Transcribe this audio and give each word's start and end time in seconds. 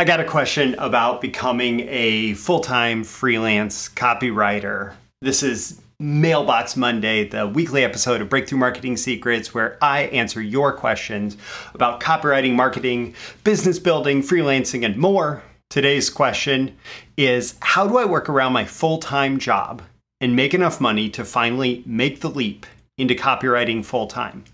I 0.00 0.04
got 0.04 0.20
a 0.20 0.24
question 0.24 0.76
about 0.78 1.20
becoming 1.20 1.80
a 1.88 2.34
full 2.34 2.60
time 2.60 3.02
freelance 3.02 3.88
copywriter. 3.88 4.94
This 5.20 5.42
is 5.42 5.80
Mailbox 5.98 6.76
Monday, 6.76 7.28
the 7.28 7.48
weekly 7.48 7.82
episode 7.82 8.20
of 8.20 8.28
Breakthrough 8.28 8.60
Marketing 8.60 8.96
Secrets, 8.96 9.52
where 9.52 9.76
I 9.82 10.02
answer 10.02 10.40
your 10.40 10.72
questions 10.72 11.36
about 11.74 11.98
copywriting, 11.98 12.54
marketing, 12.54 13.16
business 13.42 13.80
building, 13.80 14.22
freelancing, 14.22 14.84
and 14.84 14.96
more. 14.96 15.42
Today's 15.68 16.10
question 16.10 16.76
is 17.16 17.56
How 17.60 17.88
do 17.88 17.98
I 17.98 18.04
work 18.04 18.28
around 18.28 18.52
my 18.52 18.66
full 18.66 18.98
time 18.98 19.40
job 19.40 19.82
and 20.20 20.36
make 20.36 20.54
enough 20.54 20.80
money 20.80 21.10
to 21.10 21.24
finally 21.24 21.82
make 21.84 22.20
the 22.20 22.30
leap 22.30 22.66
into 22.98 23.16
copywriting 23.16 23.84
full 23.84 24.06
time? 24.06 24.44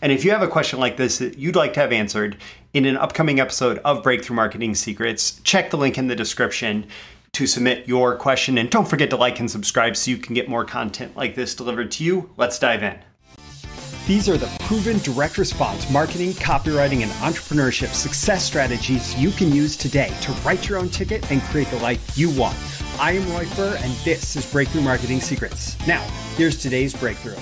And 0.00 0.12
if 0.12 0.24
you 0.24 0.30
have 0.30 0.42
a 0.42 0.48
question 0.48 0.78
like 0.78 0.96
this 0.96 1.18
that 1.18 1.38
you'd 1.38 1.56
like 1.56 1.72
to 1.74 1.80
have 1.80 1.92
answered 1.92 2.36
in 2.72 2.84
an 2.84 2.96
upcoming 2.96 3.40
episode 3.40 3.78
of 3.78 4.02
Breakthrough 4.02 4.36
Marketing 4.36 4.74
Secrets, 4.74 5.40
check 5.44 5.70
the 5.70 5.76
link 5.76 5.98
in 5.98 6.08
the 6.08 6.16
description 6.16 6.86
to 7.32 7.46
submit 7.46 7.88
your 7.88 8.16
question. 8.16 8.58
And 8.58 8.70
don't 8.70 8.88
forget 8.88 9.10
to 9.10 9.16
like 9.16 9.40
and 9.40 9.50
subscribe 9.50 9.96
so 9.96 10.10
you 10.10 10.18
can 10.18 10.34
get 10.34 10.48
more 10.48 10.64
content 10.64 11.16
like 11.16 11.34
this 11.34 11.54
delivered 11.54 11.90
to 11.92 12.04
you. 12.04 12.30
Let's 12.36 12.58
dive 12.58 12.82
in. 12.82 12.98
These 14.06 14.26
are 14.30 14.38
the 14.38 14.50
proven 14.60 14.98
direct 15.00 15.36
response 15.36 15.90
marketing, 15.90 16.30
copywriting, 16.30 17.02
and 17.02 17.10
entrepreneurship 17.20 17.88
success 17.88 18.42
strategies 18.42 19.14
you 19.16 19.30
can 19.30 19.52
use 19.52 19.76
today 19.76 20.10
to 20.22 20.32
write 20.46 20.66
your 20.66 20.78
own 20.78 20.88
ticket 20.88 21.30
and 21.30 21.42
create 21.42 21.68
the 21.68 21.76
life 21.78 22.16
you 22.16 22.30
want. 22.30 22.56
I 22.98 23.12
am 23.12 23.30
Roy 23.32 23.44
Furr, 23.44 23.76
and 23.82 23.92
this 24.04 24.34
is 24.34 24.50
Breakthrough 24.50 24.80
Marketing 24.80 25.20
Secrets. 25.20 25.76
Now, 25.86 26.00
here's 26.36 26.56
today's 26.56 26.94
breakthrough. 26.94 27.36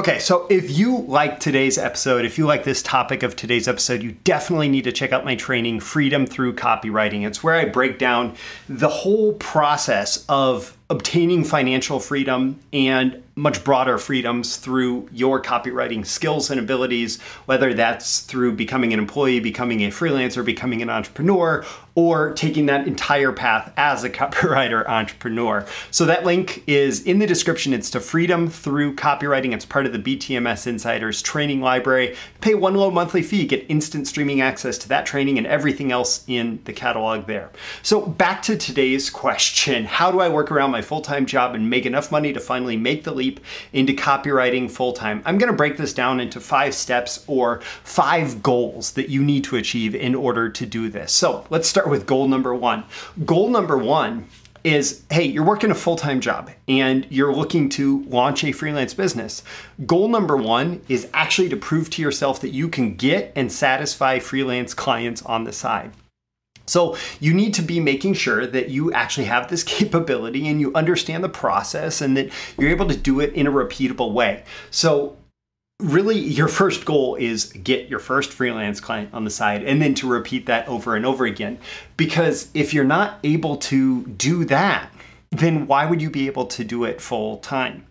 Okay, 0.00 0.18
so 0.18 0.46
if 0.48 0.70
you 0.70 1.02
like 1.02 1.40
today's 1.40 1.76
episode, 1.76 2.24
if 2.24 2.38
you 2.38 2.46
like 2.46 2.64
this 2.64 2.80
topic 2.82 3.22
of 3.22 3.36
today's 3.36 3.68
episode, 3.68 4.02
you 4.02 4.12
definitely 4.24 4.70
need 4.70 4.84
to 4.84 4.92
check 4.92 5.12
out 5.12 5.26
my 5.26 5.36
training, 5.36 5.78
Freedom 5.78 6.24
Through 6.24 6.54
Copywriting. 6.54 7.26
It's 7.26 7.42
where 7.42 7.54
I 7.54 7.66
break 7.66 7.98
down 7.98 8.34
the 8.66 8.88
whole 8.88 9.34
process 9.34 10.24
of 10.26 10.74
obtaining 10.88 11.44
financial 11.44 12.00
freedom 12.00 12.58
and 12.72 13.22
much 13.40 13.64
broader 13.64 13.96
freedoms 13.98 14.56
through 14.56 15.08
your 15.12 15.42
copywriting 15.42 16.06
skills 16.06 16.50
and 16.50 16.60
abilities, 16.60 17.20
whether 17.46 17.72
that's 17.72 18.20
through 18.20 18.52
becoming 18.52 18.92
an 18.92 18.98
employee, 18.98 19.40
becoming 19.40 19.80
a 19.80 19.88
freelancer, 19.88 20.44
becoming 20.44 20.82
an 20.82 20.90
entrepreneur, 20.90 21.64
or 21.94 22.32
taking 22.34 22.66
that 22.66 22.86
entire 22.86 23.32
path 23.32 23.72
as 23.76 24.04
a 24.04 24.10
copywriter 24.20 24.86
entrepreneur. 24.88 25.66
So 25.90 26.04
that 26.06 26.24
link 26.24 26.62
is 26.66 27.02
in 27.02 27.18
the 27.18 27.26
description. 27.26 27.72
It's 27.72 27.90
to 27.90 28.00
Freedom 28.00 28.48
Through 28.48 28.96
Copywriting. 28.96 29.52
It's 29.52 29.64
part 29.64 29.86
of 29.86 29.92
the 29.92 29.98
BTMS 29.98 30.66
Insiders 30.66 31.22
training 31.22 31.60
library. 31.60 32.16
Pay 32.40 32.54
one 32.54 32.74
low 32.74 32.90
monthly 32.90 33.22
fee, 33.22 33.46
get 33.46 33.66
instant 33.68 34.06
streaming 34.06 34.40
access 34.40 34.78
to 34.78 34.88
that 34.88 35.06
training 35.06 35.38
and 35.38 35.46
everything 35.46 35.92
else 35.92 36.24
in 36.26 36.60
the 36.64 36.72
catalog 36.72 37.26
there. 37.26 37.50
So 37.82 38.06
back 38.06 38.42
to 38.42 38.56
today's 38.56 39.10
question. 39.10 39.84
How 39.84 40.10
do 40.10 40.20
I 40.20 40.28
work 40.28 40.50
around 40.50 40.70
my 40.70 40.82
full-time 40.82 41.26
job 41.26 41.54
and 41.54 41.70
make 41.70 41.86
enough 41.86 42.12
money 42.12 42.32
to 42.32 42.40
finally 42.40 42.76
make 42.76 43.04
the 43.04 43.12
leap 43.12 43.29
into 43.72 43.92
copywriting 43.92 44.70
full 44.70 44.92
time. 44.92 45.22
I'm 45.24 45.38
going 45.38 45.50
to 45.50 45.56
break 45.56 45.76
this 45.76 45.94
down 45.94 46.18
into 46.18 46.40
five 46.40 46.74
steps 46.74 47.24
or 47.26 47.60
five 47.84 48.42
goals 48.42 48.92
that 48.92 49.10
you 49.10 49.22
need 49.22 49.44
to 49.44 49.56
achieve 49.56 49.94
in 49.94 50.14
order 50.14 50.48
to 50.48 50.66
do 50.66 50.88
this. 50.88 51.12
So 51.12 51.46
let's 51.50 51.68
start 51.68 51.88
with 51.88 52.06
goal 52.06 52.26
number 52.26 52.54
one. 52.54 52.84
Goal 53.24 53.50
number 53.50 53.76
one 53.76 54.26
is 54.64 55.04
hey, 55.10 55.24
you're 55.24 55.44
working 55.44 55.70
a 55.70 55.74
full 55.74 55.96
time 55.96 56.20
job 56.20 56.50
and 56.68 57.06
you're 57.10 57.34
looking 57.34 57.68
to 57.70 58.02
launch 58.04 58.44
a 58.44 58.52
freelance 58.52 58.94
business. 58.94 59.42
Goal 59.86 60.08
number 60.08 60.36
one 60.36 60.82
is 60.88 61.08
actually 61.14 61.48
to 61.50 61.56
prove 61.56 61.90
to 61.90 62.02
yourself 62.02 62.40
that 62.40 62.50
you 62.50 62.68
can 62.68 62.94
get 62.94 63.32
and 63.36 63.50
satisfy 63.50 64.18
freelance 64.18 64.74
clients 64.74 65.22
on 65.22 65.44
the 65.44 65.52
side. 65.52 65.92
So 66.70 66.96
you 67.18 67.34
need 67.34 67.54
to 67.54 67.62
be 67.62 67.80
making 67.80 68.14
sure 68.14 68.46
that 68.46 68.68
you 68.68 68.92
actually 68.92 69.26
have 69.26 69.48
this 69.48 69.62
capability 69.80 70.48
and 70.48 70.60
you 70.60 70.72
understand 70.74 71.24
the 71.24 71.28
process 71.28 72.00
and 72.00 72.16
that 72.16 72.30
you're 72.58 72.70
able 72.70 72.88
to 72.88 72.96
do 72.96 73.20
it 73.20 73.32
in 73.34 73.46
a 73.46 73.52
repeatable 73.52 74.12
way. 74.12 74.44
So 74.70 75.16
really 75.80 76.18
your 76.18 76.48
first 76.48 76.84
goal 76.84 77.16
is 77.16 77.52
get 77.52 77.88
your 77.88 77.98
first 77.98 78.32
freelance 78.32 78.80
client 78.80 79.12
on 79.12 79.24
the 79.24 79.30
side 79.30 79.62
and 79.64 79.80
then 79.80 79.94
to 79.94 80.08
repeat 80.08 80.46
that 80.46 80.68
over 80.68 80.94
and 80.94 81.06
over 81.06 81.24
again 81.24 81.58
because 81.96 82.50
if 82.52 82.74
you're 82.74 82.84
not 82.84 83.18
able 83.24 83.56
to 83.56 84.04
do 84.06 84.44
that 84.44 84.90
then 85.30 85.66
why 85.66 85.86
would 85.86 86.02
you 86.02 86.10
be 86.10 86.26
able 86.26 86.46
to 86.46 86.64
do 86.64 86.84
it 86.84 87.00
full 87.00 87.38
time 87.38 87.86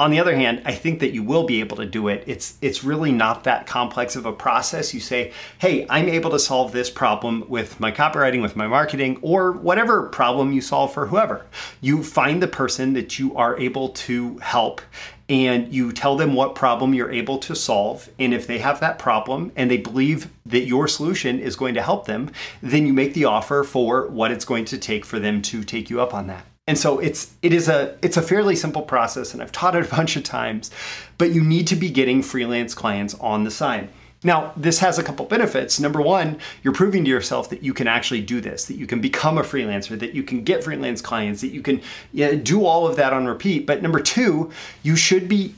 on 0.00 0.10
the 0.10 0.18
other 0.18 0.34
hand, 0.34 0.62
I 0.64 0.72
think 0.72 1.00
that 1.00 1.12
you 1.12 1.22
will 1.22 1.44
be 1.44 1.60
able 1.60 1.76
to 1.76 1.84
do 1.84 2.08
it. 2.08 2.24
It's 2.26 2.56
it's 2.62 2.82
really 2.82 3.12
not 3.12 3.44
that 3.44 3.66
complex 3.66 4.16
of 4.16 4.24
a 4.24 4.32
process. 4.32 4.94
You 4.94 5.00
say, 5.00 5.32
"Hey, 5.58 5.86
I'm 5.90 6.08
able 6.08 6.30
to 6.30 6.38
solve 6.38 6.72
this 6.72 6.88
problem 6.88 7.44
with 7.48 7.78
my 7.78 7.92
copywriting, 7.92 8.40
with 8.40 8.56
my 8.56 8.66
marketing, 8.66 9.18
or 9.20 9.52
whatever 9.52 10.04
problem 10.04 10.52
you 10.52 10.62
solve 10.62 10.94
for 10.94 11.08
whoever." 11.08 11.44
You 11.82 12.02
find 12.02 12.42
the 12.42 12.48
person 12.48 12.94
that 12.94 13.18
you 13.18 13.36
are 13.36 13.58
able 13.58 13.90
to 13.90 14.38
help 14.38 14.80
and 15.28 15.72
you 15.72 15.92
tell 15.92 16.16
them 16.16 16.32
what 16.34 16.54
problem 16.54 16.94
you're 16.94 17.10
able 17.10 17.36
to 17.38 17.54
solve. 17.54 18.08
And 18.18 18.32
if 18.32 18.46
they 18.46 18.58
have 18.58 18.80
that 18.80 18.98
problem 18.98 19.52
and 19.54 19.70
they 19.70 19.76
believe 19.76 20.28
that 20.46 20.66
your 20.66 20.88
solution 20.88 21.38
is 21.38 21.56
going 21.56 21.74
to 21.74 21.82
help 21.82 22.06
them, 22.06 22.30
then 22.62 22.86
you 22.86 22.94
make 22.94 23.12
the 23.12 23.26
offer 23.26 23.62
for 23.64 24.08
what 24.08 24.32
it's 24.32 24.46
going 24.46 24.64
to 24.64 24.78
take 24.78 25.04
for 25.04 25.20
them 25.20 25.42
to 25.42 25.62
take 25.62 25.90
you 25.90 26.00
up 26.00 26.14
on 26.14 26.26
that. 26.28 26.49
And 26.70 26.78
so 26.78 27.00
it's 27.00 27.34
it 27.42 27.52
is 27.52 27.68
a 27.68 27.98
it's 28.00 28.16
a 28.16 28.22
fairly 28.22 28.54
simple 28.54 28.82
process 28.82 29.34
and 29.34 29.42
I've 29.42 29.50
taught 29.50 29.74
it 29.74 29.84
a 29.84 29.88
bunch 29.88 30.14
of 30.14 30.22
times, 30.22 30.70
but 31.18 31.32
you 31.32 31.42
need 31.42 31.66
to 31.66 31.74
be 31.74 31.90
getting 31.90 32.22
freelance 32.22 32.74
clients 32.74 33.14
on 33.14 33.42
the 33.42 33.50
side. 33.50 33.88
Now, 34.22 34.52
this 34.56 34.78
has 34.78 34.96
a 34.96 35.02
couple 35.02 35.26
benefits. 35.26 35.80
Number 35.80 36.00
one, 36.00 36.38
you're 36.62 36.72
proving 36.72 37.02
to 37.04 37.10
yourself 37.10 37.50
that 37.50 37.64
you 37.64 37.74
can 37.74 37.88
actually 37.88 38.20
do 38.20 38.40
this, 38.40 38.66
that 38.66 38.76
you 38.76 38.86
can 38.86 39.00
become 39.00 39.36
a 39.36 39.42
freelancer, 39.42 39.98
that 39.98 40.14
you 40.14 40.22
can 40.22 40.44
get 40.44 40.62
freelance 40.62 41.00
clients, 41.00 41.40
that 41.40 41.48
you 41.48 41.60
can 41.60 41.82
yeah, 42.12 42.34
do 42.34 42.64
all 42.64 42.86
of 42.86 42.94
that 42.94 43.12
on 43.12 43.26
repeat. 43.26 43.66
But 43.66 43.82
number 43.82 43.98
two, 43.98 44.52
you 44.84 44.94
should 44.94 45.28
be 45.28 45.56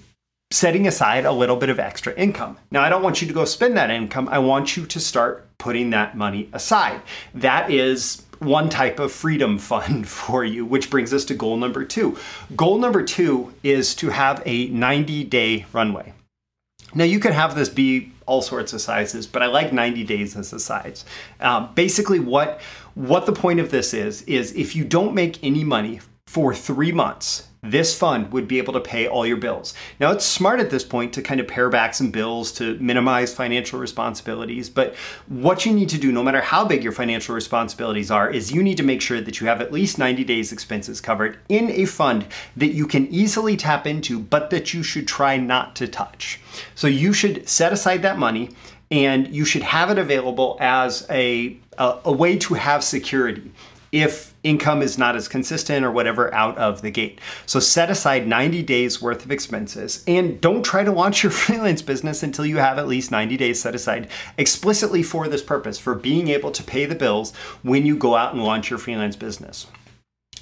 setting 0.51 0.87
aside 0.87 1.27
a 1.27 1.33
little 1.33 1.57
bit 1.57 1.69
of 1.69 1.79
extra 1.79 2.15
income. 2.15 2.57
Now, 2.71 2.83
I 2.83 2.89
don't 2.89 3.03
want 3.03 3.21
you 3.21 3.29
to 3.29 3.35
go 3.35 3.45
spend 3.45 3.77
that 3.77 3.91
income. 3.91 4.31
I 4.31 4.39
want 4.39 4.79
you 4.79 4.87
to 4.87 4.99
start 4.99 5.47
putting 5.59 5.91
that 5.91 6.17
money 6.17 6.49
aside. 6.55 7.03
That 7.35 7.71
is 7.71 8.23
one 8.45 8.69
type 8.69 8.99
of 8.99 9.13
freedom 9.13 9.59
fund 9.59 10.09
for 10.21 10.45
you, 10.45 10.65
which 10.65 10.91
brings 10.91 11.13
us 11.13 11.25
to 11.27 11.35
goal 11.35 11.57
number 11.57 11.85
two. 11.85 12.19
Goal 12.57 12.79
number 12.79 13.03
two 13.03 13.55
is 13.63 13.95
to 13.97 14.11
have 14.11 14.43
a 14.47 14.69
90 14.69 15.25
day 15.25 15.67
runway. 15.73 16.13
Now, 16.95 17.05
you 17.05 17.21
could 17.21 17.33
have 17.33 17.55
this 17.55 17.71
be 17.71 18.13
all 18.27 18.43
sorts 18.43 18.73
of 18.73 18.81
sizes, 18.81 19.27
but 19.27 19.43
I 19.43 19.47
like 19.47 19.73
90 19.73 20.05
days 20.05 20.37
as 20.37 20.53
a 20.53 20.61
size. 20.61 21.05
Uh, 21.41 21.67
basically, 21.69 22.21
what, 22.21 22.61
what 22.95 23.25
the 23.25 23.33
point 23.33 23.61
of 23.61 23.71
this 23.71 23.95
is, 23.95 24.23
is 24.23 24.53
if 24.53 24.77
you 24.77 24.85
don't 24.85 25.15
make 25.15 25.43
any 25.43 25.65
money 25.65 26.01
for 26.33 26.55
three 26.55 26.93
months, 26.93 27.49
this 27.61 27.95
fund 27.95 28.33
would 28.33 28.49
be 28.49 28.57
able 28.57 28.73
to 28.73 28.81
pay 28.81 29.07
all 29.07 29.27
your 29.27 29.37
bills. 29.37 29.75
Now, 30.01 30.13
it's 30.13 30.25
smart 30.25 30.61
at 30.61 30.71
this 30.71 30.83
point 30.83 31.13
to 31.13 31.21
kind 31.21 31.41
of 31.41 31.47
pare 31.47 31.69
back 31.69 31.93
some 31.93 32.11
bills 32.11 32.53
to 32.53 32.79
minimize 32.79 33.35
financial 33.35 33.79
responsibilities, 33.79 34.71
but 34.71 34.95
what 35.29 35.67
you 35.67 35.75
need 35.75 35.91
to 35.91 35.99
do, 35.99 36.11
no 36.11 36.23
matter 36.23 36.41
how 36.41 36.65
big 36.65 36.83
your 36.83 36.95
financial 36.95 37.35
responsibilities 37.35 38.11
are, 38.11 38.31
is 38.31 38.51
you 38.51 38.63
need 38.63 38.79
to 38.79 38.83
make 38.83 39.03
sure 39.03 39.21
that 39.21 39.43
you 39.43 39.47
have 39.47 39.61
at 39.61 39.75
least 39.75 39.99
90 39.99 40.25
days 40.25 40.53
expenses 40.53 41.03
covered 41.03 41.37
in 41.51 41.71
a 41.71 41.85
fund 41.85 42.25
that 42.57 42.73
you 42.73 42.87
can 42.87 43.07
easily 43.09 43.55
tap 43.55 43.87
into, 43.87 44.19
but 44.19 44.49
that 44.49 44.73
you 44.73 44.83
should 44.83 45.07
try 45.07 45.37
not 45.37 45.77
to 45.77 45.87
touch. 45.87 46.41
So 46.75 46.87
you 46.87 47.13
should 47.13 47.47
set 47.47 47.75
aside 47.75 48.01
that 48.03 48.19
money 48.19 48.53
and 48.91 49.29
you 49.29 49.45
should 49.45 49.65
have 49.65 49.91
it 49.91 49.99
available 49.99 50.57
as 50.61 51.07
a, 51.11 51.59
a, 51.77 51.99
a 52.07 52.13
way 52.13 52.39
to 52.39 52.55
have 52.55 52.83
security 52.83 53.53
if 53.93 54.33
income 54.43 54.81
is 54.81 54.97
not 54.97 55.15
as 55.15 55.29
consistent 55.29 55.85
or 55.85 55.91
whatever 55.91 56.33
out 56.35 56.57
of 56.57 56.81
the 56.81 56.91
gate. 56.91 57.21
So 57.45 57.61
set 57.61 57.91
aside 57.91 58.27
90 58.27 58.63
days 58.63 59.03
worth 59.03 59.25
of 59.25 59.31
expenses 59.31 60.03
and 60.09 60.41
don't 60.41 60.65
try 60.65 60.83
to 60.83 60.91
launch 60.91 61.23
your 61.23 61.31
freelance 61.31 61.83
business 61.83 62.23
until 62.23 62.47
you 62.47 62.57
have 62.57 62.79
at 62.79 62.89
least 62.89 63.11
90 63.11 63.37
days 63.37 63.61
set 63.61 63.75
aside 63.75 64.09
explicitly 64.39 65.03
for 65.03 65.29
this 65.29 65.43
purpose, 65.43 65.79
for 65.79 65.95
being 65.95 66.29
able 66.29 66.51
to 66.51 66.63
pay 66.63 66.87
the 66.87 66.95
bills 66.95 67.35
when 67.63 67.85
you 67.85 67.95
go 67.95 68.17
out 68.17 68.33
and 68.33 68.43
launch 68.43 68.71
your 68.71 68.79
freelance 68.79 69.15
business. 69.15 69.67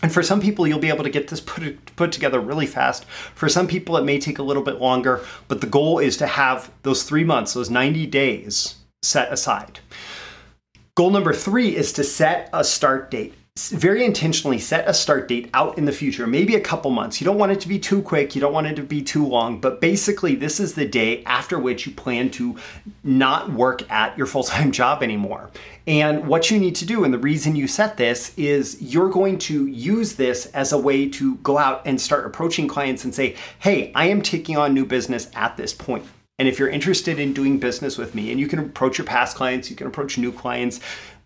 And 0.03 0.13
for 0.13 0.23
some 0.23 0.41
people, 0.41 0.67
you'll 0.67 0.79
be 0.79 0.89
able 0.89 1.05
to 1.05 1.11
get 1.11 1.29
this 1.29 1.41
put, 1.41 1.95
put 1.97 2.13
together 2.13 2.41
really 2.41 2.67
fast. 2.67 3.05
For 3.05 3.51
some 3.51 3.67
people, 3.67 3.99
it 3.99 4.05
may 4.05 4.19
take 4.19 4.39
a 4.39 4.43
little 4.43 4.63
bit 4.63 4.81
longer, 4.81 5.23
but 5.47 5.61
the 5.61 5.67
goal 5.67 5.99
is 5.99 6.17
to 6.19 6.27
have 6.27 6.71
those 6.85 7.03
three 7.03 7.25
months, 7.25 7.53
those 7.53 7.69
90 7.69 8.07
days 8.07 8.77
set 9.03 9.31
aside. 9.31 9.81
Goal 10.97 11.11
number 11.11 11.33
three 11.33 11.77
is 11.77 11.93
to 11.95 12.05
set 12.05 12.49
a 12.53 12.65
start 12.65 13.11
date 13.11 13.35
very 13.57 14.05
intentionally 14.05 14.59
set 14.59 14.89
a 14.89 14.95
start 14.95 15.29
date 15.29 15.51
out 15.55 15.77
in 15.77 15.85
the 15.85 15.93
future, 15.93 16.27
maybe 16.27 16.55
a 16.55 16.61
couple 16.61 16.91
months. 16.91 17.21
You 17.21 17.25
don't 17.25 17.37
want 17.37 17.53
it 17.53 17.61
to 17.61 17.69
be 17.69 17.79
too 17.79 18.01
quick, 18.01 18.35
you 18.35 18.41
don't 18.41 18.53
want 18.53 18.67
it 18.67 18.77
to 18.77 18.83
be 18.83 19.03
too 19.03 19.27
long, 19.27 19.61
but 19.61 19.81
basically, 19.81 20.35
this 20.35 20.61
is 20.61 20.75
the 20.75 20.87
day 20.87 21.23
after 21.25 21.59
which 21.59 21.87
you 21.87 21.93
plan 21.93 22.31
to 22.33 22.57
not 23.03 23.53
work 23.53 23.91
at 23.91 24.17
your 24.17 24.27
full 24.27 24.45
time 24.45 24.71
job 24.81 25.03
anymore. 25.03 25.51
And 25.87 26.27
what 26.27 26.51
you 26.51 26.59
need 26.59 26.77
to 26.77 26.87
do, 26.87 27.05
and 27.05 27.13
the 27.13 27.19
reason 27.19 27.57
you 27.57 27.67
set 27.67 27.97
this, 27.97 28.33
is 28.37 28.81
you're 28.81 29.11
going 29.11 29.39
to 29.39 29.67
use 29.67 30.15
this 30.15 30.47
as 30.47 30.73
a 30.73 30.79
way 30.79 31.09
to 31.11 31.35
go 31.37 31.59
out 31.59 31.83
and 31.85 32.01
start 32.01 32.27
approaching 32.27 32.69
clients 32.69 33.05
and 33.05 33.15
say, 33.15 33.37
hey, 33.59 33.93
I 33.95 34.07
am 34.07 34.23
taking 34.23 34.57
on 34.57 34.75
new 34.75 34.87
business 34.87 35.29
at 35.35 35.57
this 35.57 35.73
point. 35.73 36.05
And 36.41 36.49
if 36.49 36.59
you're 36.59 36.71
interested 36.71 37.19
in 37.19 37.35
doing 37.35 37.59
business 37.59 37.99
with 37.99 38.15
me, 38.15 38.31
and 38.31 38.41
you 38.41 38.49
can 38.49 38.61
approach 38.61 38.97
your 38.97 39.07
past 39.07 39.37
clients, 39.37 39.69
you 39.69 39.77
can 39.77 39.87
approach 39.87 40.17
new 40.17 40.33
clients. 40.33 40.81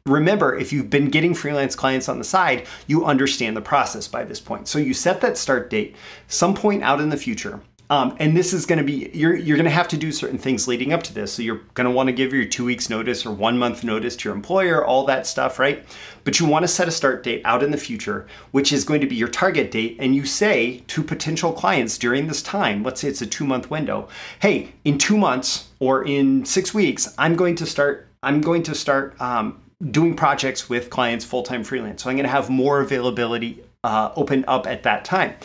Remember, 0.07 0.59
if 0.59 0.73
you've 0.73 0.91
been 0.91 1.09
getting 1.09 1.35
freelance 1.35 1.77
clients 1.77 2.09
on 2.09 2.19
the 2.19 2.25
side, 2.25 2.67
you 2.89 3.05
understand 3.05 3.57
the 3.57 3.61
process 3.61 4.09
by 4.09 4.25
this 4.25 4.41
point. 4.41 4.67
So 4.67 4.81
you 4.81 4.93
set 4.93 5.21
that 5.21 5.39
start 5.39 5.71
date 5.71 5.95
some 6.27 6.53
point 6.53 6.83
out 6.83 7.01
in 7.01 7.11
the 7.11 7.17
future. 7.17 7.61
Um, 7.95 8.17
and 8.19 8.37
this 8.37 8.53
is 8.53 8.67
going 8.67 8.79
to 8.79 8.85
be 8.85 9.09
you're 9.15 9.37
you're 9.37 9.57
going 9.57 9.67
to 9.67 9.71
have 9.71 9.87
to 9.89 9.97
do 9.97 10.11
certain 10.11 10.39
things 10.39 10.67
leading 10.67 10.93
up 10.93 11.05
to 11.05 11.15
this. 11.15 11.35
So 11.35 11.43
you're 11.43 11.61
going 11.75 11.85
to 11.85 11.93
want 11.93 12.09
to 12.09 12.13
give 12.13 12.33
your 12.33 12.45
two 12.45 12.65
weeks 12.65 12.91
notice 12.91 13.25
or 13.25 13.31
one 13.31 13.57
month 13.57 13.85
notice 13.85 14.17
to 14.17 14.29
your 14.29 14.35
employer, 14.35 14.85
all 14.85 15.05
that 15.07 15.29
stuff, 15.29 15.61
right? 15.61 15.85
But 16.25 16.41
you 16.41 16.47
want 16.47 16.65
to 16.65 16.69
set 16.69 16.89
a 16.89 16.91
start 16.91 17.23
date 17.23 17.43
out 17.45 17.63
in 17.63 17.71
the 17.71 17.77
future, 17.77 18.27
which 18.51 18.73
is 18.73 18.83
going 18.83 19.01
to 19.01 19.07
be 19.07 19.15
your 19.15 19.29
target 19.29 19.71
date, 19.71 19.97
and 20.01 20.17
you 20.17 20.27
say 20.27 20.83
to 20.89 21.05
potential 21.05 21.53
clients 21.53 21.97
during 21.97 22.27
this 22.27 22.43
time, 22.43 22.83
let's 22.83 23.01
say 23.01 23.09
it's 23.09 23.23
a 23.23 23.27
two 23.27 23.45
month 23.45 23.71
window, 23.71 24.09
hey, 24.41 24.73
in 24.85 24.99
two 24.99 25.17
months 25.17 25.69
or 25.79 26.05
in 26.05 26.45
six 26.45 26.75
weeks, 26.75 27.15
I'm 27.17 27.37
going 27.37 27.55
to 27.57 27.67
start. 27.67 28.09
I'm 28.25 28.41
going 28.41 28.65
to 28.65 28.75
start 28.75 29.21
um, 29.21 29.61
doing 29.91 30.17
projects 30.17 30.69
with 30.69 30.91
clients 30.91 31.25
full 31.25 31.45
time 31.45 31.63
freelance. 31.63 32.03
So 32.03 32.11
I'm 32.11 32.17
going 32.17 32.25
to 32.25 32.33
have 32.33 32.51
more 32.51 32.81
availability 32.81 33.63
uh, 33.85 34.11
open 34.17 34.45
up 34.49 34.67
at 34.67 34.83
that 34.83 35.05
time 35.05 35.37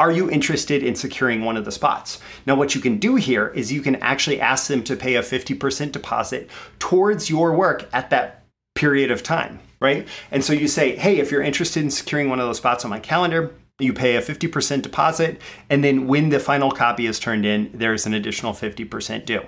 are 0.00 0.10
you 0.10 0.30
interested 0.30 0.82
in 0.82 0.94
securing 0.94 1.44
one 1.44 1.58
of 1.58 1.66
the 1.66 1.70
spots? 1.70 2.20
Now, 2.46 2.54
what 2.54 2.74
you 2.74 2.80
can 2.80 2.96
do 2.96 3.16
here 3.16 3.48
is 3.48 3.70
you 3.70 3.82
can 3.82 3.96
actually 3.96 4.40
ask 4.40 4.66
them 4.66 4.82
to 4.84 4.96
pay 4.96 5.16
a 5.16 5.22
50% 5.22 5.92
deposit 5.92 6.48
towards 6.78 7.28
your 7.28 7.54
work 7.54 7.86
at 7.92 8.08
that 8.08 8.46
period 8.74 9.10
of 9.10 9.22
time, 9.22 9.60
right? 9.78 10.08
And 10.30 10.42
so 10.42 10.54
you 10.54 10.68
say, 10.68 10.96
hey, 10.96 11.18
if 11.18 11.30
you're 11.30 11.42
interested 11.42 11.82
in 11.82 11.90
securing 11.90 12.30
one 12.30 12.40
of 12.40 12.46
those 12.46 12.56
spots 12.56 12.82
on 12.82 12.90
my 12.90 12.98
calendar, 12.98 13.54
you 13.78 13.92
pay 13.92 14.16
a 14.16 14.22
50% 14.22 14.80
deposit, 14.80 15.38
and 15.68 15.84
then 15.84 16.06
when 16.06 16.30
the 16.30 16.40
final 16.40 16.70
copy 16.70 17.04
is 17.04 17.18
turned 17.18 17.44
in, 17.44 17.70
there's 17.74 18.06
an 18.06 18.14
additional 18.14 18.54
50% 18.54 19.26
due. 19.26 19.42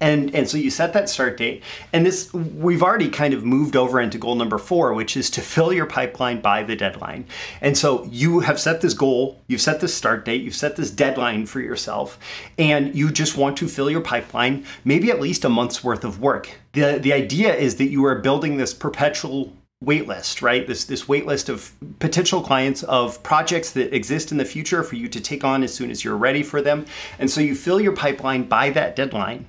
And, 0.00 0.34
and 0.34 0.48
so 0.48 0.56
you 0.56 0.70
set 0.70 0.92
that 0.92 1.08
start 1.08 1.36
date. 1.36 1.62
And 1.92 2.04
this, 2.04 2.32
we've 2.32 2.82
already 2.82 3.08
kind 3.08 3.34
of 3.34 3.44
moved 3.44 3.76
over 3.76 4.00
into 4.00 4.18
goal 4.18 4.34
number 4.34 4.58
four, 4.58 4.92
which 4.94 5.16
is 5.16 5.30
to 5.30 5.40
fill 5.40 5.72
your 5.72 5.86
pipeline 5.86 6.40
by 6.40 6.62
the 6.62 6.76
deadline. 6.76 7.26
And 7.60 7.76
so 7.76 8.04
you 8.10 8.40
have 8.40 8.60
set 8.60 8.80
this 8.80 8.94
goal, 8.94 9.40
you've 9.46 9.60
set 9.60 9.80
this 9.80 9.94
start 9.94 10.24
date, 10.24 10.42
you've 10.42 10.54
set 10.54 10.76
this 10.76 10.90
deadline 10.90 11.46
for 11.46 11.60
yourself, 11.60 12.18
and 12.58 12.94
you 12.94 13.10
just 13.10 13.36
want 13.36 13.56
to 13.58 13.68
fill 13.68 13.90
your 13.90 14.00
pipeline, 14.00 14.64
maybe 14.84 15.10
at 15.10 15.20
least 15.20 15.44
a 15.44 15.48
month's 15.48 15.82
worth 15.82 16.04
of 16.04 16.20
work. 16.20 16.50
The, 16.72 16.98
the 17.00 17.12
idea 17.12 17.54
is 17.54 17.76
that 17.76 17.86
you 17.86 18.04
are 18.04 18.18
building 18.18 18.56
this 18.56 18.74
perpetual 18.74 19.52
waitlist, 19.84 20.42
right? 20.42 20.66
This 20.66 20.84
this 20.84 21.04
waitlist 21.04 21.48
of 21.48 21.72
potential 21.98 22.40
clients 22.40 22.82
of 22.84 23.22
projects 23.22 23.70
that 23.72 23.94
exist 23.94 24.32
in 24.32 24.38
the 24.38 24.44
future 24.44 24.82
for 24.82 24.96
you 24.96 25.08
to 25.08 25.20
take 25.20 25.44
on 25.44 25.62
as 25.62 25.74
soon 25.74 25.90
as 25.90 26.04
you're 26.04 26.16
ready 26.16 26.42
for 26.42 26.62
them. 26.62 26.86
And 27.18 27.30
so 27.30 27.40
you 27.40 27.54
fill 27.54 27.80
your 27.80 27.92
pipeline 27.92 28.44
by 28.44 28.70
that 28.70 28.96
deadline 28.96 29.46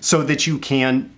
so 0.00 0.22
that 0.22 0.46
you 0.46 0.58
can 0.58 1.10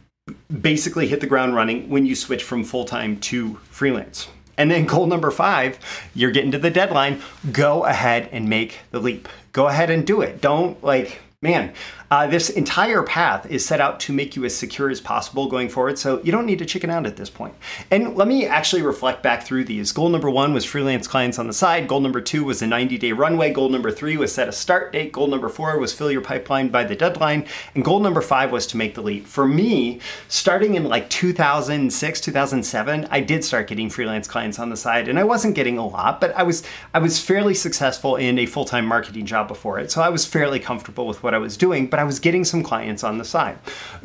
basically 0.60 1.08
hit 1.08 1.20
the 1.20 1.26
ground 1.26 1.54
running 1.54 1.88
when 1.88 2.06
you 2.06 2.14
switch 2.14 2.42
from 2.42 2.64
full 2.64 2.84
time 2.84 3.18
to 3.20 3.56
freelance. 3.70 4.28
And 4.56 4.70
then 4.70 4.84
goal 4.84 5.06
number 5.06 5.30
five, 5.30 5.78
you're 6.14 6.30
getting 6.30 6.50
to 6.52 6.58
the 6.58 6.70
deadline. 6.70 7.22
Go 7.50 7.84
ahead 7.84 8.28
and 8.30 8.48
make 8.48 8.80
the 8.90 9.00
leap. 9.00 9.28
Go 9.52 9.68
ahead 9.68 9.90
and 9.90 10.06
do 10.06 10.20
it. 10.20 10.40
Don't 10.40 10.82
like 10.84 11.20
man, 11.42 11.72
uh, 12.10 12.26
this 12.26 12.50
entire 12.50 13.02
path 13.02 13.50
is 13.50 13.64
set 13.64 13.80
out 13.80 13.98
to 14.00 14.12
make 14.12 14.36
you 14.36 14.44
as 14.44 14.54
secure 14.54 14.90
as 14.90 15.00
possible 15.00 15.48
going 15.48 15.68
forward, 15.70 15.98
so 15.98 16.20
you 16.22 16.30
don't 16.30 16.44
need 16.44 16.58
to 16.58 16.66
chicken 16.66 16.90
out 16.90 17.06
at 17.06 17.16
this 17.16 17.30
point. 17.30 17.54
And 17.90 18.14
let 18.16 18.28
me 18.28 18.44
actually 18.44 18.82
reflect 18.82 19.22
back 19.22 19.42
through 19.42 19.64
these. 19.64 19.92
Goal 19.92 20.10
number 20.10 20.28
one 20.28 20.52
was 20.52 20.64
freelance 20.64 21.06
clients 21.08 21.38
on 21.38 21.46
the 21.46 21.52
side. 21.54 21.88
Goal 21.88 22.00
number 22.00 22.20
two 22.20 22.44
was 22.44 22.60
a 22.60 22.66
90 22.66 22.98
day 22.98 23.12
runway. 23.12 23.52
Goal 23.52 23.70
number 23.70 23.90
three 23.90 24.18
was 24.18 24.32
set 24.32 24.48
a 24.48 24.52
start 24.52 24.92
date. 24.92 25.12
Goal 25.12 25.28
number 25.28 25.48
four 25.48 25.78
was 25.78 25.94
fill 25.94 26.10
your 26.10 26.20
pipeline 26.20 26.68
by 26.68 26.84
the 26.84 26.94
deadline. 26.94 27.46
And 27.74 27.84
goal 27.84 28.00
number 28.00 28.20
five 28.20 28.52
was 28.52 28.66
to 28.68 28.76
make 28.76 28.94
the 28.94 29.02
leap. 29.02 29.26
For 29.26 29.48
me, 29.48 30.00
starting 30.28 30.74
in 30.74 30.84
like 30.84 31.08
2006, 31.08 32.20
2007, 32.20 33.08
I 33.10 33.20
did 33.20 33.44
start 33.44 33.66
getting 33.66 33.88
freelance 33.88 34.28
clients 34.28 34.58
on 34.58 34.68
the 34.68 34.76
side, 34.76 35.08
and 35.08 35.18
I 35.18 35.24
wasn't 35.24 35.54
getting 35.54 35.78
a 35.78 35.86
lot, 35.86 36.20
but 36.20 36.34
I 36.34 36.42
was 36.42 36.62
I 36.92 36.98
was 36.98 37.18
fairly 37.18 37.54
successful 37.54 38.16
in 38.16 38.38
a 38.38 38.46
full 38.46 38.66
time 38.66 38.84
marketing 38.84 39.26
job 39.26 39.48
before 39.48 39.78
it, 39.78 39.90
so 39.90 40.02
I 40.02 40.10
was 40.10 40.26
fairly 40.26 40.58
comfortable 40.58 41.06
with 41.06 41.22
what 41.22 41.30
what 41.30 41.36
I 41.36 41.38
was 41.38 41.56
doing, 41.56 41.86
but 41.86 41.99
I 42.00 42.04
was 42.04 42.18
getting 42.18 42.46
some 42.46 42.62
clients 42.62 43.04
on 43.04 43.18
the 43.18 43.26
side. 43.26 43.58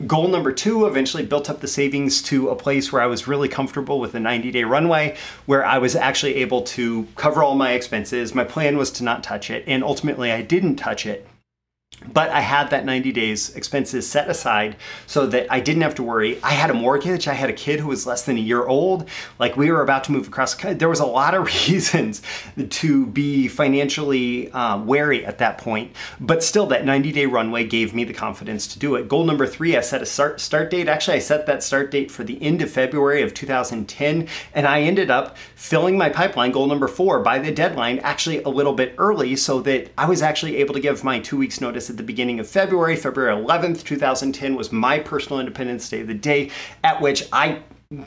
Goal 0.06 0.28
number 0.28 0.52
two 0.52 0.86
eventually 0.86 1.26
built 1.26 1.50
up 1.50 1.62
the 1.62 1.68
savings 1.68 2.22
to 2.24 2.50
a 2.50 2.56
place 2.56 2.92
where 2.92 3.02
I 3.02 3.06
was 3.06 3.26
really 3.26 3.48
comfortable 3.48 4.02
with 4.02 4.14
a 4.16 4.20
90 4.20 4.52
day 4.52 4.66
runway, 4.66 5.16
where 5.46 5.66
I 5.66 5.78
was 5.78 5.96
actually 5.96 6.36
able 6.36 6.62
to 6.64 7.08
cover 7.16 7.42
all 7.42 7.56
my 7.56 7.72
expenses. 7.72 8.36
My 8.36 8.44
plan 8.44 8.76
was 8.76 8.92
to 8.92 9.06
not 9.06 9.24
touch 9.24 9.50
it, 9.50 9.64
and 9.66 9.82
ultimately 9.82 10.30
I 10.30 10.42
didn't 10.42 10.76
touch 10.76 11.06
it 11.06 11.26
but 12.12 12.30
I 12.30 12.42
had 12.42 12.70
that 12.70 12.86
90 12.86 13.12
days 13.12 13.56
expenses 13.56 14.08
set 14.08 14.30
aside 14.30 14.76
so 15.08 15.26
that 15.28 15.52
I 15.52 15.60
didn't 15.60 15.82
have 15.82 15.96
to 15.96 16.04
worry. 16.04 16.40
I 16.44 16.52
had 16.52 16.70
a 16.70 16.74
mortgage. 16.74 17.28
I 17.28 17.34
had 17.34 17.50
a 17.50 17.54
kid 17.54 17.80
who 17.80 17.88
was 17.88 18.06
less 18.06 18.24
than 18.24 18.38
a 18.38 18.42
year 18.42 18.66
old. 18.66 19.10
Like 19.40 19.58
we 19.58 19.72
were 19.72 19.82
about 19.82 20.04
to 20.06 20.12
move 20.12 20.28
across. 20.28 20.56
There 20.56 20.90
was 20.90 21.00
a 21.00 21.06
lot 21.06 21.34
of 21.34 21.46
reasons 21.68 22.22
to 22.70 23.06
be 23.08 23.48
financially 23.48 24.52
uh, 24.52 24.80
wary 24.80 25.26
at 25.26 25.40
that 25.40 25.58
point. 25.58 25.96
But 26.20 26.44
still, 26.44 26.66
that 26.68 26.86
90 26.86 27.12
day 27.12 27.26
runway 27.26 27.66
gave 27.66 27.94
me 27.94 28.04
the 28.04 28.14
confidence 28.14 28.68
to 28.68 28.80
do 28.80 28.96
it. 28.96 29.08
Goal 29.08 29.26
number 29.26 29.48
three, 29.48 29.76
I 29.76 29.82
set 29.82 30.02
a 30.02 30.06
start, 30.06 30.40
start 30.40 30.70
date. 30.70 30.88
Actually, 30.88 31.18
I 31.18 31.20
set 31.20 31.46
that 31.48 31.64
start 31.64 31.92
date 31.92 32.12
for 32.12 32.24
the 32.24 32.42
end 32.42 32.62
of 32.62 32.70
February 32.70 33.22
of 33.22 33.34
2010. 33.34 34.28
And 34.54 34.68
I 34.68 34.82
ended 34.82 35.10
up 35.10 35.38
filling 35.56 35.98
my 35.98 36.10
pipeline, 36.10 36.52
goal 36.52 36.68
number 36.68 36.88
four, 36.88 37.20
by 37.20 37.40
the 37.40 37.52
deadline, 37.52 38.00
actually 38.00 38.44
a 38.44 38.50
little 38.50 38.74
bit 38.74 38.96
early 38.98 39.36
so 39.36 39.62
that 39.62 39.92
I 39.98 40.06
was 40.06 40.22
actually 40.22 40.58
able 40.58 40.74
to 40.74 40.80
give 40.80 41.04
my 41.04 41.20
two 41.20 41.38
weeks 41.38 41.62
notice 41.62 41.85
at 41.90 41.98
the 41.98 42.04
beginning 42.04 42.40
of 42.40 42.48
February. 42.48 42.96
February 42.96 43.36
11th, 43.36 43.84
2010 43.84 44.56
was 44.56 44.72
my 44.72 45.00
personal 45.00 45.40
Independence 45.40 45.90
Day, 45.90 46.02
of 46.02 46.08
the 46.08 46.14
day 46.14 46.52
at 46.84 47.02
which 47.02 47.28
I 47.32 47.62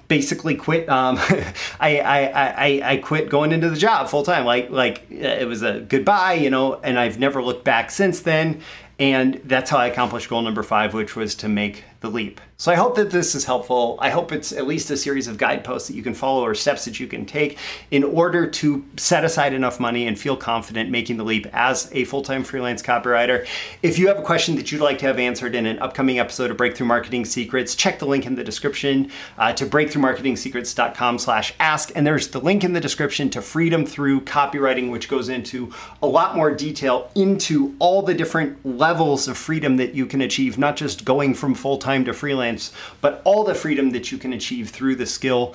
basically 0.08 0.54
quit. 0.54 0.88
Um, 0.88 1.16
I, 1.80 2.00
I, 2.00 2.20
I, 2.30 2.80
I 2.92 2.96
quit 2.98 3.28
going 3.28 3.52
into 3.52 3.70
the 3.70 3.76
job 3.76 4.08
full 4.08 4.22
time. 4.22 4.44
Like, 4.44 4.70
like 4.70 5.10
it 5.10 5.46
was 5.46 5.62
a 5.62 5.80
goodbye, 5.80 6.34
you 6.34 6.50
know, 6.50 6.75
and 6.75 6.98
I've 6.98 7.19
never 7.19 7.42
looked 7.42 7.64
back 7.64 7.90
since 7.90 8.20
then. 8.20 8.60
And 8.98 9.40
that's 9.44 9.70
how 9.70 9.78
I 9.78 9.86
accomplished 9.86 10.28
goal 10.28 10.42
number 10.42 10.64
five, 10.64 10.92
which 10.92 11.14
was 11.14 11.36
to 11.36 11.48
make 11.48 11.84
the 12.00 12.08
leap. 12.08 12.40
So 12.56 12.72
I 12.72 12.74
hope 12.74 12.96
that 12.96 13.10
this 13.10 13.34
is 13.34 13.44
helpful. 13.44 13.98
I 14.00 14.10
hope 14.10 14.32
it's 14.32 14.52
at 14.52 14.66
least 14.66 14.90
a 14.90 14.96
series 14.96 15.28
of 15.28 15.38
guideposts 15.38 15.88
that 15.88 15.94
you 15.94 16.02
can 16.02 16.14
follow 16.14 16.44
or 16.44 16.54
steps 16.54 16.84
that 16.86 16.98
you 16.98 17.06
can 17.06 17.24
take 17.24 17.58
in 17.90 18.02
order 18.02 18.48
to 18.48 18.84
set 18.96 19.24
aside 19.24 19.52
enough 19.52 19.78
money 19.78 20.06
and 20.06 20.18
feel 20.18 20.36
confident 20.36 20.90
making 20.90 21.16
the 21.16 21.24
leap 21.24 21.46
as 21.52 21.88
a 21.92 22.04
full-time 22.04 22.44
freelance 22.44 22.82
copywriter. 22.82 23.46
If 23.82 23.98
you 23.98 24.08
have 24.08 24.18
a 24.18 24.22
question 24.22 24.56
that 24.56 24.70
you'd 24.70 24.80
like 24.80 24.98
to 24.98 25.06
have 25.06 25.18
answered 25.18 25.54
in 25.54 25.66
an 25.66 25.78
upcoming 25.80 26.18
episode 26.18 26.50
of 26.50 26.56
Breakthrough 26.56 26.86
Marketing 26.86 27.24
Secrets, 27.24 27.74
check 27.74 27.98
the 27.98 28.06
link 28.06 28.26
in 28.26 28.34
the 28.34 28.44
description 28.44 29.10
uh, 29.36 29.52
to 29.52 29.66
breakthroughmarketingsecrets.com 29.66 31.19
slash 31.19 31.55
ask. 31.60 31.93
And 31.94 32.06
there's 32.06 32.28
the 32.28 32.40
link 32.40 32.64
in 32.64 32.72
the 32.72 32.81
description 32.81 33.31
to 33.31 33.43
Freedom 33.43 33.86
Through 33.86 34.22
Copywriting, 34.22 34.90
which 34.90 35.08
goes 35.08 35.28
into 35.28 35.72
a 36.02 36.06
lot 36.06 36.36
more 36.36 36.52
detail 36.52 37.10
into 37.14 37.74
all 37.78 38.02
the 38.02 38.14
different 38.14 38.64
levels 38.64 39.28
of 39.28 39.36
freedom 39.36 39.76
that 39.76 39.94
you 39.94 40.06
can 40.06 40.20
achieve, 40.20 40.58
not 40.58 40.76
just 40.76 41.05
going 41.05 41.34
from 41.34 41.55
full-time 41.55 41.87
time 41.88 42.04
to 42.04 42.12
freelance, 42.12 42.70
but 43.00 43.22
all 43.24 43.44
the 43.44 43.54
freedom 43.54 43.92
that 43.92 44.12
you 44.12 44.18
can 44.18 44.34
achieve 44.34 44.68
through 44.68 44.94
the 44.94 45.06
skill 45.06 45.54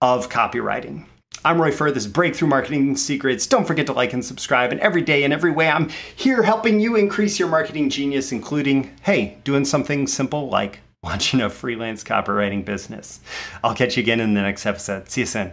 of 0.00 0.30
copywriting. 0.30 1.04
I'm 1.44 1.60
Roy 1.60 1.70
Furr. 1.70 1.90
This 1.90 2.06
is 2.06 2.10
Breakthrough 2.10 2.48
Marketing 2.48 2.96
Secrets. 2.96 3.46
Don't 3.46 3.66
forget 3.66 3.84
to 3.88 3.92
like 3.92 4.14
and 4.14 4.24
subscribe. 4.24 4.72
And 4.72 4.80
every 4.80 5.02
day 5.02 5.22
and 5.22 5.34
every 5.34 5.50
way, 5.50 5.68
I'm 5.68 5.90
here 6.16 6.42
helping 6.42 6.80
you 6.80 6.96
increase 6.96 7.38
your 7.38 7.48
marketing 7.48 7.90
genius, 7.90 8.32
including, 8.32 8.96
hey, 9.02 9.36
doing 9.44 9.66
something 9.66 10.06
simple 10.06 10.48
like 10.48 10.80
launching 11.02 11.42
a 11.42 11.50
freelance 11.50 12.02
copywriting 12.02 12.64
business. 12.64 13.20
I'll 13.62 13.74
catch 13.74 13.98
you 13.98 14.02
again 14.02 14.18
in 14.18 14.32
the 14.32 14.40
next 14.40 14.64
episode. 14.64 15.10
See 15.10 15.20
you 15.20 15.26
soon. 15.26 15.52